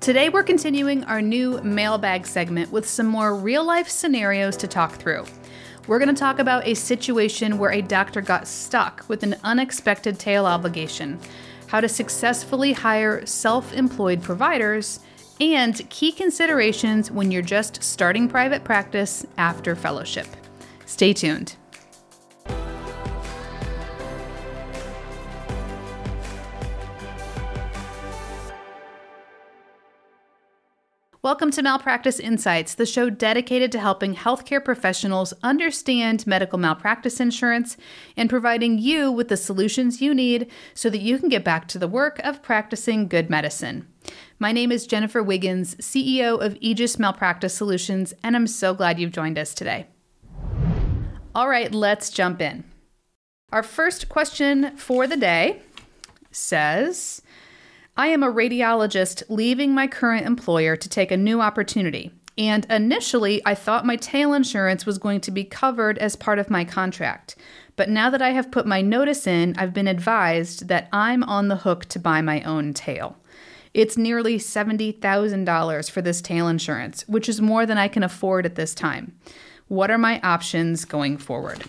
[0.00, 4.94] Today, we're continuing our new mailbag segment with some more real life scenarios to talk
[4.94, 5.26] through.
[5.86, 10.18] We're going to talk about a situation where a doctor got stuck with an unexpected
[10.18, 11.20] tail obligation,
[11.66, 15.00] how to successfully hire self employed providers,
[15.38, 20.28] and key considerations when you're just starting private practice after fellowship.
[20.86, 21.56] Stay tuned.
[31.22, 37.76] Welcome to Malpractice Insights, the show dedicated to helping healthcare professionals understand medical malpractice insurance
[38.16, 41.78] and providing you with the solutions you need so that you can get back to
[41.78, 43.86] the work of practicing good medicine.
[44.38, 49.12] My name is Jennifer Wiggins, CEO of Aegis Malpractice Solutions, and I'm so glad you've
[49.12, 49.88] joined us today.
[51.34, 52.64] All right, let's jump in.
[53.52, 55.60] Our first question for the day
[56.30, 57.20] says,
[58.00, 62.10] I am a radiologist leaving my current employer to take a new opportunity.
[62.38, 66.48] And initially, I thought my tail insurance was going to be covered as part of
[66.48, 67.36] my contract.
[67.76, 71.48] But now that I have put my notice in, I've been advised that I'm on
[71.48, 73.18] the hook to buy my own tail.
[73.74, 78.54] It's nearly $70,000 for this tail insurance, which is more than I can afford at
[78.54, 79.14] this time.
[79.68, 81.64] What are my options going forward?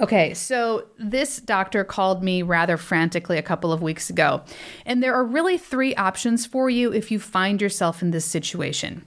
[0.00, 4.42] Okay, so this doctor called me rather frantically a couple of weeks ago,
[4.84, 9.06] and there are really three options for you if you find yourself in this situation.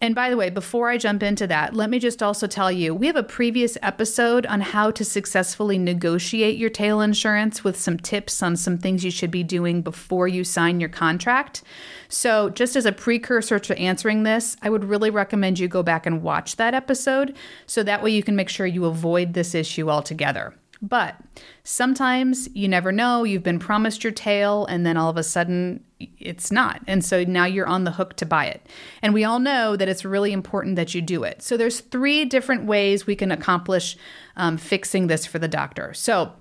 [0.00, 2.94] And by the way, before I jump into that, let me just also tell you
[2.94, 7.96] we have a previous episode on how to successfully negotiate your tail insurance with some
[7.98, 11.62] tips on some things you should be doing before you sign your contract.
[12.08, 16.04] So, just as a precursor to answering this, I would really recommend you go back
[16.04, 19.88] and watch that episode so that way you can make sure you avoid this issue
[19.88, 20.54] altogether.
[20.82, 21.16] But
[21.64, 25.82] sometimes you never know, you've been promised your tail, and then all of a sudden
[25.98, 26.82] it's not.
[26.86, 28.66] And so now you're on the hook to buy it.
[29.00, 31.42] And we all know that it's really important that you do it.
[31.42, 33.96] So there's three different ways we can accomplish
[34.36, 35.94] um, fixing this for the doctor.
[35.94, 36.34] So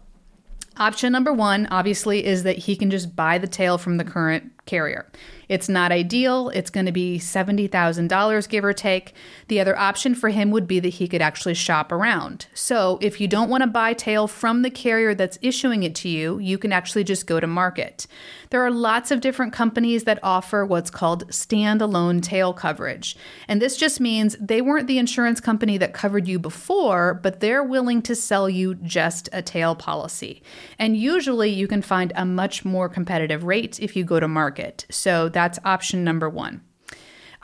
[0.77, 4.51] option number one, obviously, is that he can just buy the tail from the current
[4.65, 5.09] carrier.
[5.47, 6.49] It's not ideal.
[6.49, 9.13] It's going to be $70,000, give or take.
[9.47, 12.47] The other option for him would be that he could actually shop around.
[12.53, 16.09] So, if you don't want to buy tail from the carrier that's issuing it to
[16.09, 18.07] you, you can actually just go to market.
[18.49, 23.17] There are lots of different companies that offer what's called standalone tail coverage.
[23.47, 27.63] And this just means they weren't the insurance company that covered you before, but they're
[27.63, 30.41] willing to sell you just a tail policy.
[30.79, 34.54] And usually you can find a much more competitive rate if you go to market.
[34.89, 36.61] So, that's option number one.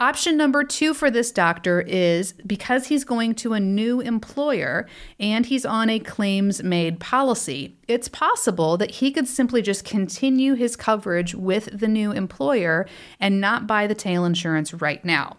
[0.01, 4.87] Option number two for this doctor is because he's going to a new employer
[5.19, 10.55] and he's on a claims made policy, it's possible that he could simply just continue
[10.55, 12.87] his coverage with the new employer
[13.19, 15.37] and not buy the tail insurance right now.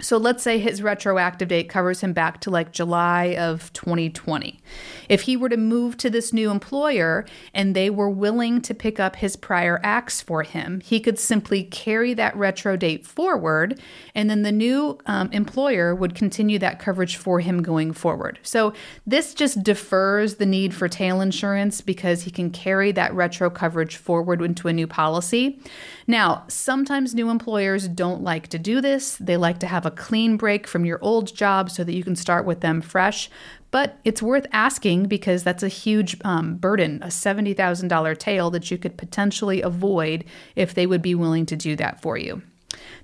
[0.00, 4.60] So let's say his retroactive date covers him back to like July of 2020.
[5.08, 7.24] If he were to move to this new employer
[7.54, 11.64] and they were willing to pick up his prior acts for him, he could simply
[11.64, 13.80] carry that retro date forward
[14.14, 18.38] and then the new um, employer would continue that coverage for him going forward.
[18.42, 18.72] So
[19.06, 23.96] this just defers the need for tail insurance because he can carry that retro coverage
[23.96, 25.60] forward into a new policy.
[26.10, 29.14] Now, sometimes new employers don't like to do this.
[29.14, 32.16] They like to have a clean break from your old job so that you can
[32.16, 33.30] start with them fresh.
[33.70, 38.76] But it's worth asking because that's a huge um, burden, a $70,000 tail that you
[38.76, 40.24] could potentially avoid
[40.56, 42.42] if they would be willing to do that for you.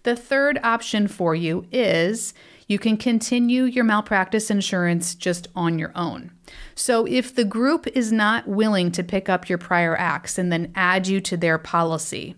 [0.03, 2.35] The third option for you is
[2.67, 6.33] you can continue your malpractice insurance just on your own.
[6.75, 10.73] So, if the group is not willing to pick up your prior acts and then
[10.75, 12.35] add you to their policy,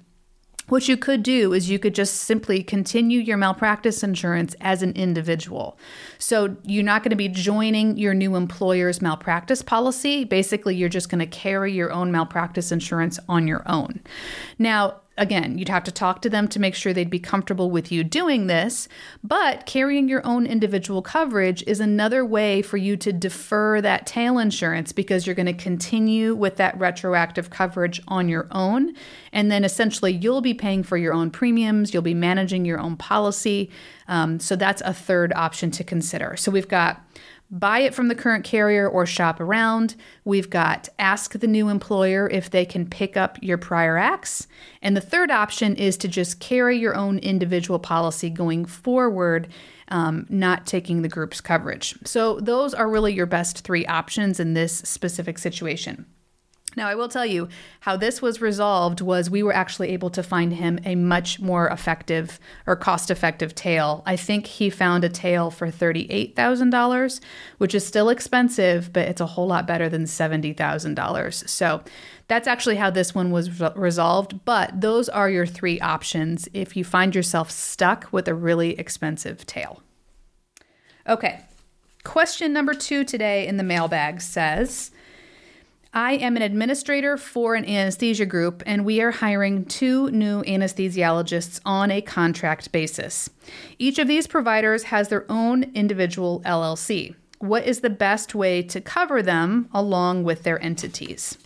[0.68, 4.92] what you could do is you could just simply continue your malpractice insurance as an
[4.92, 5.78] individual.
[6.18, 10.24] So you're not going to be joining your new employer's malpractice policy.
[10.24, 14.00] Basically, you're just going to carry your own malpractice insurance on your own.
[14.58, 17.92] Now, again, you'd have to talk to them to make sure they'd be comfortable with
[17.92, 18.88] you doing this.
[19.22, 24.38] But carrying your own individual coverage is another way for you to defer that tail
[24.38, 28.94] insurance because you're going to continue with that retroactive coverage on your own.
[29.32, 32.96] And then essentially, you'll be paying for your own premiums, you'll be managing your own
[32.96, 33.70] policy.
[34.06, 36.36] Um, so that's a third option to consider.
[36.36, 37.04] So we've got
[37.50, 39.94] buy it from the current carrier or shop around.
[40.24, 44.46] We've got ask the new employer if they can pick up your prior acts.
[44.82, 49.48] And the third option is to just carry your own individual policy going forward,
[49.88, 51.94] um, not taking the group's coverage.
[52.04, 56.06] So, those are really your best three options in this specific situation.
[56.76, 57.48] Now, I will tell you
[57.80, 61.66] how this was resolved was we were actually able to find him a much more
[61.68, 64.02] effective or cost effective tail.
[64.06, 67.20] I think he found a tail for $38,000,
[67.56, 71.48] which is still expensive, but it's a whole lot better than $70,000.
[71.48, 71.82] So
[72.28, 74.44] that's actually how this one was re- resolved.
[74.44, 79.46] But those are your three options if you find yourself stuck with a really expensive
[79.46, 79.82] tail.
[81.08, 81.40] Okay,
[82.04, 84.90] question number two today in the mailbag says,
[85.92, 91.60] I am an administrator for an anesthesia group, and we are hiring two new anesthesiologists
[91.64, 93.30] on a contract basis.
[93.78, 97.14] Each of these providers has their own individual LLC.
[97.38, 101.38] What is the best way to cover them along with their entities?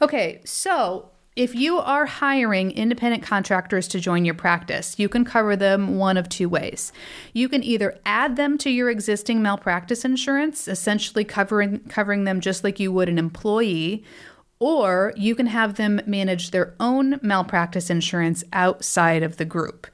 [0.00, 5.56] Okay, so if you are hiring independent contractors to join your practice, you can cover
[5.56, 6.92] them one of two ways.
[7.32, 12.64] You can either add them to your existing malpractice insurance, essentially covering covering them just
[12.64, 14.04] like you would an employee,
[14.58, 19.86] or you can have them manage their own malpractice insurance outside of the group.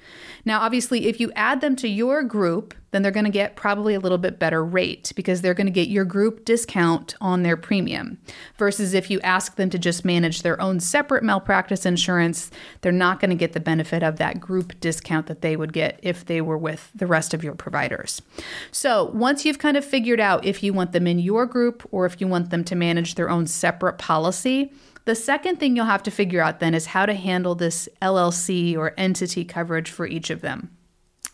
[0.44, 3.94] Now, obviously, if you add them to your group, then they're going to get probably
[3.94, 7.56] a little bit better rate because they're going to get your group discount on their
[7.56, 8.18] premium.
[8.56, 12.50] Versus if you ask them to just manage their own separate malpractice insurance,
[12.80, 15.98] they're not going to get the benefit of that group discount that they would get
[16.02, 18.22] if they were with the rest of your providers.
[18.70, 22.06] So, once you've kind of figured out if you want them in your group or
[22.06, 24.72] if you want them to manage their own separate policy,
[25.08, 28.76] the second thing you'll have to figure out then is how to handle this LLC
[28.76, 30.70] or entity coverage for each of them.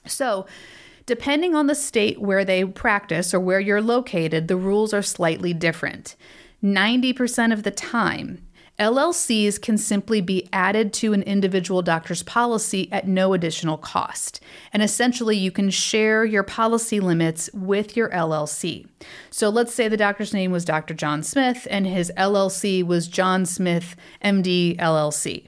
[0.06, 0.46] So,
[1.06, 5.52] depending on the state where they practice or where you're located, the rules are slightly
[5.52, 6.14] different.
[6.62, 8.46] 90% of the time,
[8.78, 14.40] LLCs can simply be added to an individual doctor's policy at no additional cost.
[14.72, 18.88] And essentially, you can share your policy limits with your LLC.
[19.30, 20.92] So let's say the doctor's name was Dr.
[20.94, 23.94] John Smith and his LLC was John Smith
[24.24, 25.46] MD LLC.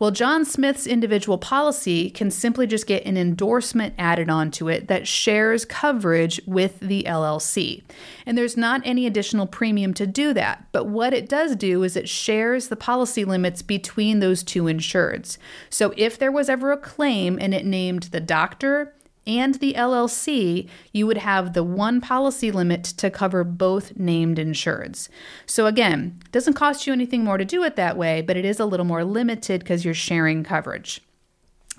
[0.00, 5.06] Well, John Smith's individual policy can simply just get an endorsement added onto it that
[5.06, 7.82] shares coverage with the LLC.
[8.24, 10.64] And there's not any additional premium to do that.
[10.72, 15.36] But what it does do is it shares the policy limits between those two insureds.
[15.68, 18.94] So if there was ever a claim and it named the doctor,
[19.26, 25.08] and the LLC, you would have the one policy limit to cover both named insureds.
[25.46, 28.58] So again, doesn't cost you anything more to do it that way, but it is
[28.58, 31.02] a little more limited because you're sharing coverage.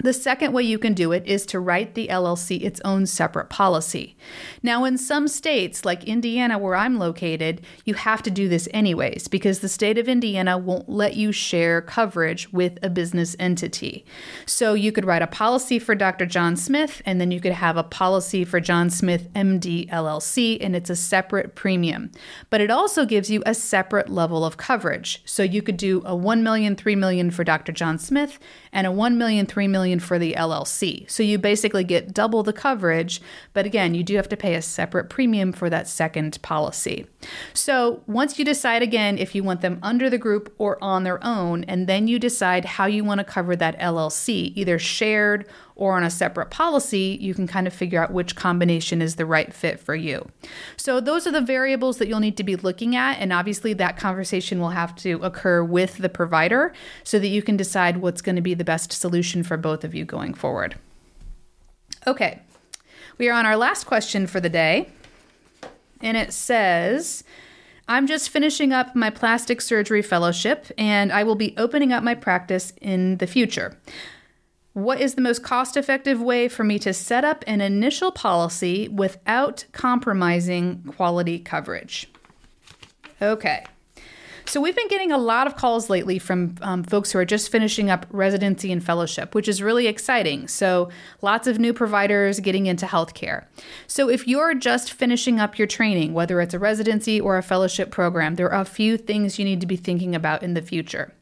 [0.03, 3.49] The second way you can do it is to write the LLC its own separate
[3.49, 4.15] policy.
[4.63, 9.27] Now, in some states, like Indiana, where I'm located, you have to do this anyways
[9.27, 14.03] because the state of Indiana won't let you share coverage with a business entity.
[14.47, 16.25] So you could write a policy for Dr.
[16.25, 20.75] John Smith, and then you could have a policy for John Smith MD LLC, and
[20.75, 22.11] it's a separate premium.
[22.49, 25.21] But it also gives you a separate level of coverage.
[25.25, 27.71] So you could do a 1 million, 3 million for Dr.
[27.71, 28.39] John Smith,
[28.73, 31.09] and a 1 million, 3 million million for the LLC.
[31.09, 33.21] So you basically get double the coverage,
[33.53, 37.05] but again, you do have to pay a separate premium for that second policy.
[37.53, 41.23] So once you decide again if you want them under the group or on their
[41.23, 45.95] own, and then you decide how you want to cover that LLC, either shared or
[45.95, 49.53] on a separate policy, you can kind of figure out which combination is the right
[49.53, 50.27] fit for you.
[50.77, 53.19] So, those are the variables that you'll need to be looking at.
[53.19, 56.73] And obviously, that conversation will have to occur with the provider
[57.03, 59.95] so that you can decide what's going to be the best solution for both of
[59.95, 60.75] you going forward.
[62.07, 62.41] Okay,
[63.17, 64.89] we are on our last question for the day.
[66.01, 67.23] And it says,
[67.87, 72.15] I'm just finishing up my plastic surgery fellowship and I will be opening up my
[72.15, 73.77] practice in the future.
[74.73, 78.87] What is the most cost effective way for me to set up an initial policy
[78.87, 82.09] without compromising quality coverage?
[83.21, 83.65] Okay.
[84.45, 87.51] So, we've been getting a lot of calls lately from um, folks who are just
[87.51, 90.47] finishing up residency and fellowship, which is really exciting.
[90.47, 90.89] So,
[91.21, 93.45] lots of new providers getting into healthcare.
[93.87, 97.91] So, if you're just finishing up your training, whether it's a residency or a fellowship
[97.91, 101.13] program, there are a few things you need to be thinking about in the future.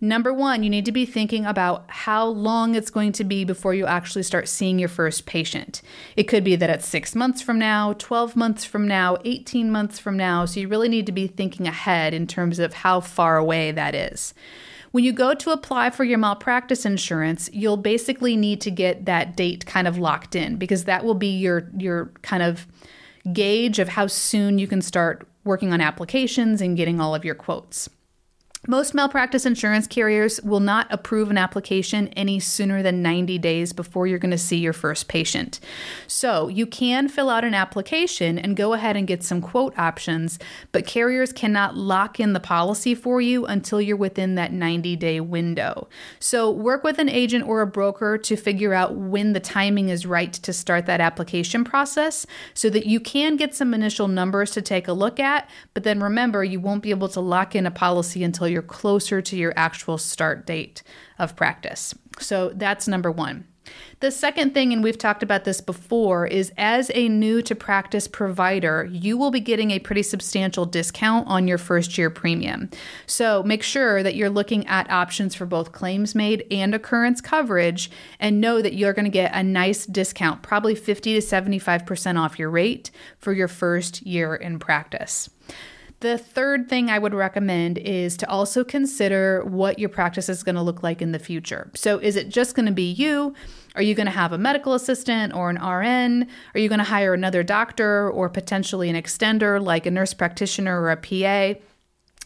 [0.00, 3.74] Number one, you need to be thinking about how long it's going to be before
[3.74, 5.82] you actually start seeing your first patient.
[6.16, 9.98] It could be that it's six months from now, 12 months from now, 18 months
[9.98, 10.44] from now.
[10.44, 13.94] So you really need to be thinking ahead in terms of how far away that
[13.94, 14.34] is.
[14.90, 19.36] When you go to apply for your malpractice insurance, you'll basically need to get that
[19.36, 22.66] date kind of locked in because that will be your your kind of
[23.32, 27.34] gauge of how soon you can start working on applications and getting all of your
[27.34, 27.88] quotes.
[28.66, 34.06] Most malpractice insurance carriers will not approve an application any sooner than 90 days before
[34.06, 35.60] you're going to see your first patient.
[36.06, 40.38] So you can fill out an application and go ahead and get some quote options,
[40.72, 45.20] but carriers cannot lock in the policy for you until you're within that 90 day
[45.20, 45.86] window.
[46.18, 50.06] So work with an agent or a broker to figure out when the timing is
[50.06, 54.62] right to start that application process so that you can get some initial numbers to
[54.62, 57.70] take a look at, but then remember, you won't be able to lock in a
[57.70, 60.82] policy until you're closer to your actual start date
[61.18, 61.94] of practice.
[62.20, 63.46] So that's number one.
[64.00, 68.06] The second thing, and we've talked about this before, is as a new to practice
[68.06, 72.68] provider, you will be getting a pretty substantial discount on your first year premium.
[73.06, 77.90] So make sure that you're looking at options for both claims made and occurrence coverage
[78.20, 82.38] and know that you're going to get a nice discount, probably 50 to 75% off
[82.38, 85.30] your rate for your first year in practice.
[86.04, 90.54] The third thing I would recommend is to also consider what your practice is going
[90.54, 91.70] to look like in the future.
[91.72, 93.32] So, is it just going to be you?
[93.74, 96.28] Are you going to have a medical assistant or an RN?
[96.54, 100.78] Are you going to hire another doctor or potentially an extender like a nurse practitioner
[100.78, 101.58] or a PA?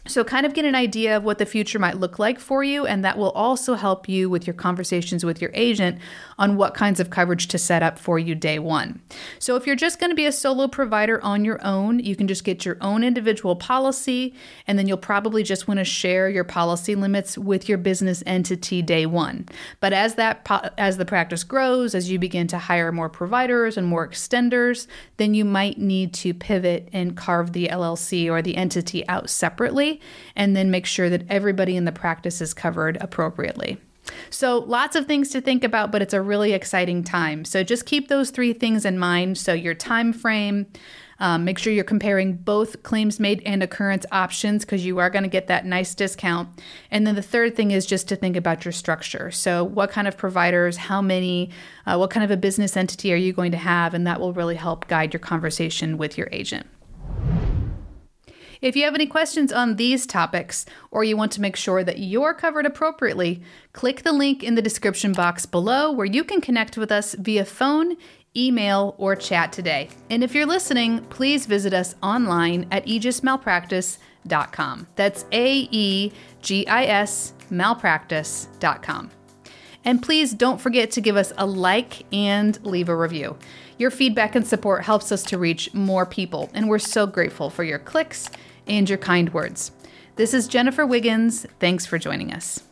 [0.07, 2.85] So, kind of get an idea of what the future might look like for you,
[2.85, 5.99] and that will also help you with your conversations with your agent
[6.39, 9.01] on what kinds of coverage to set up for you day one.
[9.39, 12.27] So, if you're just going to be a solo provider on your own, you can
[12.27, 14.33] just get your own individual policy,
[14.65, 18.81] and then you'll probably just want to share your policy limits with your business entity
[18.81, 19.47] day one.
[19.81, 23.85] But as that as the practice grows, as you begin to hire more providers and
[23.85, 24.87] more extenders,
[25.17, 29.88] then you might need to pivot and carve the LLC or the entity out separately
[30.35, 33.77] and then make sure that everybody in the practice is covered appropriately.
[34.29, 37.45] So, lots of things to think about, but it's a really exciting time.
[37.45, 39.37] So, just keep those three things in mind.
[39.37, 40.67] So, your time frame,
[41.19, 45.23] um, make sure you're comparing both claims made and occurrence options because you are going
[45.23, 46.49] to get that nice discount.
[46.91, 49.31] And then the third thing is just to think about your structure.
[49.31, 51.49] So, what kind of providers, how many,
[51.85, 53.93] uh, what kind of a business entity are you going to have?
[53.93, 56.67] And that will really help guide your conversation with your agent.
[58.61, 61.99] If you have any questions on these topics, or you want to make sure that
[61.99, 66.77] you're covered appropriately, click the link in the description box below where you can connect
[66.77, 67.95] with us via phone,
[68.35, 69.89] email, or chat today.
[70.09, 74.87] And if you're listening, please visit us online at aegismalpractice.com.
[74.95, 76.11] That's A E
[76.41, 79.18] G I S malpractice.com.
[79.89, 83.35] And please don't forget to give us a like and leave a review.
[83.79, 87.63] Your feedback and support helps us to reach more people, and we're so grateful for
[87.63, 88.29] your clicks
[88.67, 89.71] and your kind words.
[90.15, 91.47] This is Jennifer Wiggins.
[91.59, 92.68] Thanks for joining us.